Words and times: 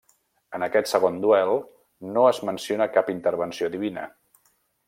En 0.59 0.63
aquest 0.67 0.89
segon 0.91 1.19
duel 1.25 1.53
no 2.17 2.25
es 2.31 2.41
menciona 2.51 2.91
cap 2.99 3.15
intervenció 3.17 3.73
divina. 3.77 4.09